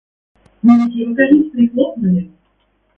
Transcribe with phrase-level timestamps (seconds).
[0.63, 2.31] Но ведь его кажись прихлопнули?